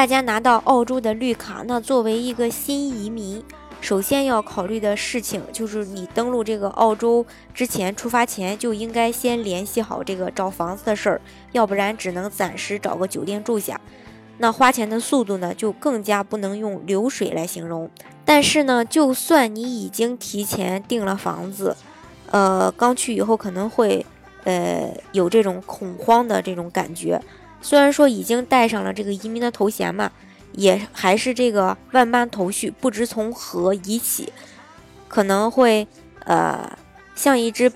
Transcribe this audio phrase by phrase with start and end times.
[0.00, 3.44] 大家拿到澳洲的绿卡，那作为一个新移民，
[3.82, 11.20] 首先要考虑的事情就是你登陆这个澳洲之前，出发前就应该先联系好这个找房子的事儿，
[11.52, 13.78] 要不然只能暂时找个酒店住下。
[14.38, 17.90] 那花钱的速度呢，就更加不能用流水来形容。
[18.24, 21.76] 但是呢，就算你已经提前订了房子，
[22.30, 24.06] 呃，刚去以后可能会
[24.44, 27.20] 呃有这种恐慌的这种感觉。
[27.60, 30.10] 虽然说已经带上了这个移民的头衔嘛，
[30.52, 34.32] 也还是这个万般头绪不知从何移起，
[35.08, 35.86] 可能会
[36.24, 36.78] 呃
[37.14, 37.70] 像一只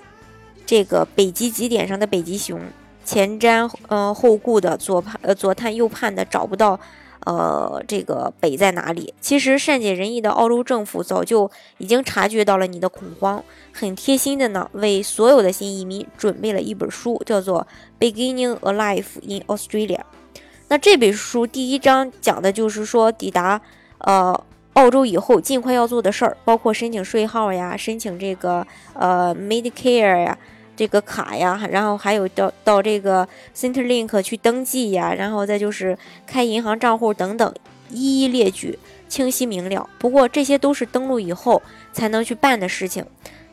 [0.65, 2.59] 这个北极极点上的北极熊，
[3.03, 6.79] 前瞻呃后顾的左盼呃左探右盼的找不到。
[7.21, 9.13] 呃，这个北在哪里？
[9.21, 17.65] 其实善解人意的澳洲政府早就已经察觉到了你的恐慌，很贴心的呢，为所有的新移民准备了一本书，叫做
[18.03, 19.97] 《Beginning a Life in Australia》。
[20.67, 23.61] 那这本书第一章讲的就是说抵达
[23.99, 24.43] 呃
[24.73, 30.37] 澳洲以后尽快要做的事儿，包括申请税号呀，申请这个呃 Medicare 呀。
[30.75, 37.53] 这个卡呀，然后还有到到这个 Centrelink 去登记呀，然后再就是开银行账户等等，
[37.89, 39.89] 一一列举，清晰明了。
[39.97, 41.61] 不过这些都是登录以后
[41.93, 43.05] 才能去办的事情。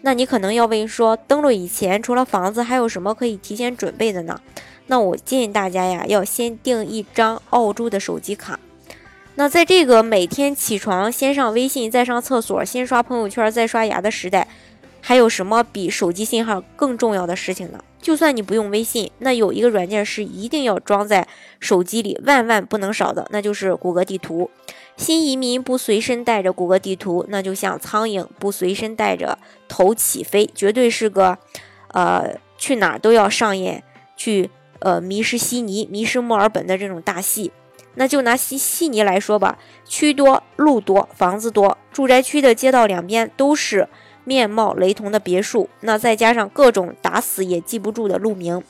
[0.03, 4.41] 那你可能要问说，登录以前除了房子，还有什么可以提前准备的呢？
[4.89, 8.59] 那我建议大家呀，要先订一张澳洲的手机卡。
[9.37, 14.49] 那在这个每天起床先上微信，再上厕所，先刷朋友圈，再刷牙的时代。
[15.05, 17.81] 还有什么比手机信号更重要的事情呢？
[18.01, 21.27] 就算你不用微信，那有一个软件是一定要装在
[21.61, 24.51] 手机里，万万不能少的，那就是谷歌地图。
[24.97, 31.39] 新移民不随身带着谷歌地图，那就像苍蝇不随身带着头起飞，绝对是个，
[31.89, 33.83] 呃，去哪儿都要上演
[34.17, 37.51] 去呃迷失悉尼、迷失墨尔本的这种大戏。
[37.95, 43.89] 那就拿悉悉尼来说吧，区多、路多、房子多，住宅区的街道两边都是。
[44.25, 48.63] 面貌雷同的别墅，那再加上各种打死也记不住的路名，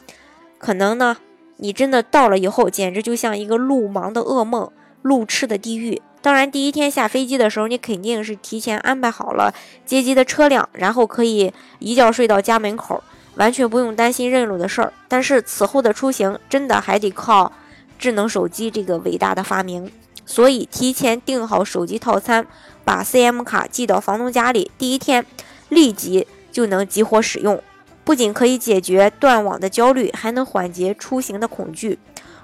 [0.59, 1.19] 可能呢，
[1.59, 4.71] 你真的到了以后，简直就像一个路盲的噩梦，
[5.03, 6.01] 路痴的地狱。
[6.21, 9.53] 当然，第一天下飞机的时候，你肯定是提前安排好了
[9.85, 13.03] 接机的车辆，然后可以一觉睡到家门口，
[13.35, 14.93] 完全不用担心认路的事儿。
[15.09, 17.53] 但是此后的出行，真的还得靠
[17.99, 19.91] 智能手机这个伟大的发明。
[20.25, 22.47] 所以，提前订好手机套餐，
[22.85, 25.27] 把 CM 卡寄到房东家里，第一天
[25.69, 27.63] 立即就能激活使用。
[28.05, 31.99] 不仅可以解决断网的焦虑，还能缓解出行的恐惧。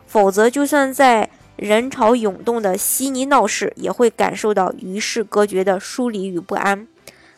[0.06, 6.86] 否则，就算在人潮涌动的悉尼闹市，也会感受到与世隔绝的疏离与不安。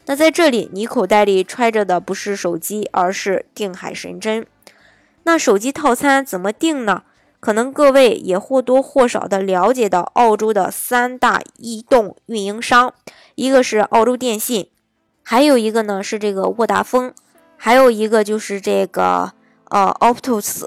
[0.07, 4.47] 那在这里，你口袋里揣着的不是手机，而是定海神针。
[5.23, 7.03] 那手机套餐怎么定呢？
[7.41, 12.93] 可能各位也或多或少的了解到澳洲的三大移动运营商，
[13.35, 14.69] 一个是澳洲电信，
[15.23, 17.15] 还有一个呢是这个沃达丰，
[17.57, 19.33] 还有一个就是这个
[19.71, 20.67] 呃 Optus。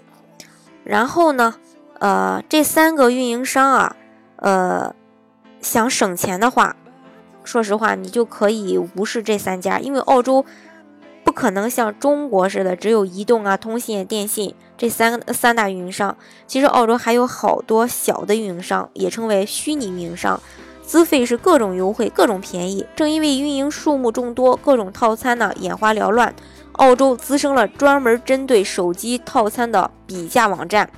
[0.84, 1.56] 然后呢，
[2.00, 3.96] 呃这三个运营商啊，
[4.38, 4.96] 呃
[5.62, 6.76] 想省钱的话，
[7.44, 10.44] 说实话你就可以无视这三家，因为澳洲。
[11.34, 16.16] 可能像中国似的，只有移动啊、通信、电信这三三大运营商。
[16.48, 20.40] 其实澳洲还有好多小的运营商，也称为虚拟运营商，
[20.82, 22.86] 资费是各种优惠、各种便宜。
[22.96, 26.34] 正因为运营数目众多，各种套餐呢眼花缭乱，
[26.74, 30.90] 澳洲滋生了专门针对手机套餐的比价网站。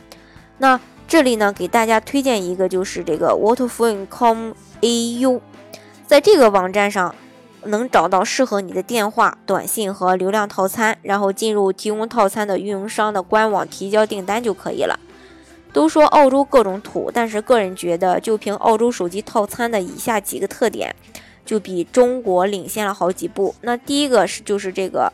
[0.57, 5.41] 那这里呢，给大家推荐一个，就是这个 Waterphone.com.au，
[6.05, 7.15] 在这个网站上。
[7.65, 14.99] 能找到适合你的电话、短信和流量套餐，然后进入提供套餐的运营商的官网提交订单就可以了。
[15.73, 20.95] 都说澳洲各种土，但是个人觉得，就凭澳洲手机套餐的以下几个特点，
[21.45, 23.53] 就比中国领先了好几步。
[23.61, 25.11] 那第一个是就是这个，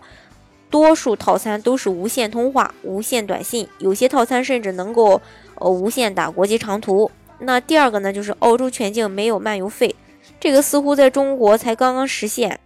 [0.69, 5.19] 多数套餐都是无线通话、无线短信，有些套餐甚至能够
[5.55, 7.09] 呃无线打国际长途。
[7.39, 9.95] 那第二个呢，就是澳洲全境没有漫游费。
[10.39, 12.59] 这个似乎在中国才刚刚实现，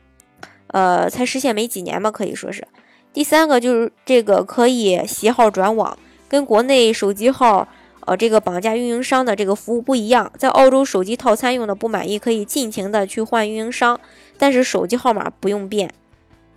[0.67, 2.67] 呃，才实现没几年吧，可以说是。
[3.11, 5.97] 第三个就是这个可以携号转网，
[6.27, 7.67] 跟国内手机号
[8.01, 13.99] 呃，这个绑架运营商的这个服务不一样，在澳洲手机套餐用的不满意，可以尽情的去换运营商，
[14.37, 15.89] 但是手机号码不用变。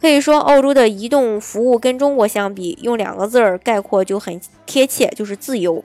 [0.00, 5.84] 可以说，澳洲的移动服务跟中国相比，用两个字儿概括就很贴切，就是自由。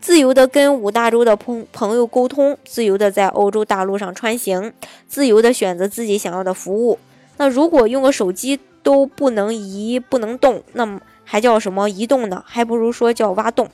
[0.00, 4.72] 自由的跟五大洲的朋朋友沟通，自由的在欧洲大陆上穿行，
[5.06, 6.98] 自由的选择自己想要的服务。
[7.36, 12.42] 那如果用个手机都不能移、不能动，那么还叫什么移动呢？
[12.46, 13.68] 还不如说叫挖洞。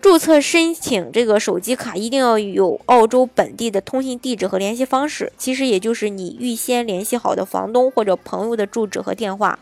[0.00, 9.58] 注册申请这个手机卡一定要有澳洲本地的通信地址和联系方式，其实也就是你预先联系好的房东或者朋友的住址和电话。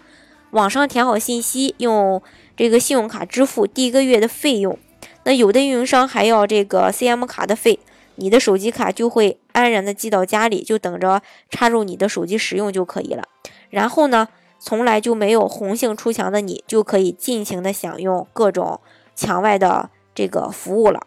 [0.52, 2.22] 网上填好信息，用
[2.56, 4.78] 这个信用卡支付第一个月的费用。
[5.24, 7.78] 那有的运营商还要这个 CM 卡的费，
[8.16, 13.24] 你的手机卡就会安然的寄到家里，就等着插入你的手机使用就可以了。
[13.68, 14.28] 然后呢，
[14.58, 18.80] 从来就没有红杏出墙的你，就可以尽情的享用各种
[19.14, 19.90] 墙外的。
[20.12, 21.06] 这个服务了，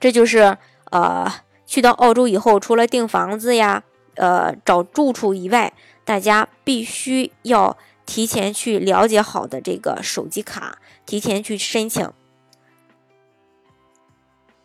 [0.00, 0.56] 这就是
[0.90, 1.30] 呃，
[1.66, 3.84] 去到澳洲以后，除了订房子呀，
[4.16, 5.72] 呃，找住处以外，
[6.04, 7.76] 大家必须要
[8.06, 12.10] 提前去了解好的这个手机卡，提前去申请。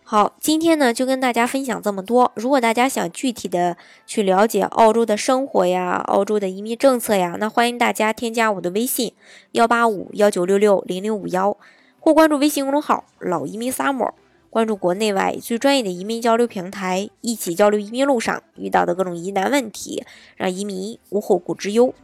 [0.08, 2.32] 好，今天呢就跟大家分享这么多。
[2.36, 3.76] 如果大家想具体的
[4.06, 9.14] 去了解澳洲的生活呀，澳洲的移民政策呀，那欢迎大家添加我的微信
[9.54, 11.58] 幺八五幺九六六零零五幺。
[12.00, 14.12] 或关注微信公众号“老移民 summer”，
[14.52, 20.04] 关注国内外最专业的移民交流平台，一起交流移民路上遇到的各种疑难问题，
[20.36, 21.96] 让移民无后顾之忧。